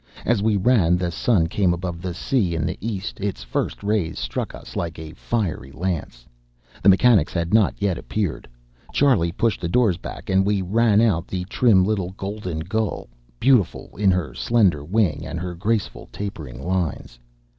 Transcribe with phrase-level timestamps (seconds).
[0.25, 4.17] As we ran the sun came above the sea in the east: its first rays
[4.17, 6.25] struck us like a fiery lance.
[6.81, 8.47] The mechanics had not yet appeared.
[8.91, 13.09] Charlie pushed the doors back, and we ran out the trim little Golden Gull,
[13.39, 17.19] beautiful with her slender wing and her graceful, tapering lines.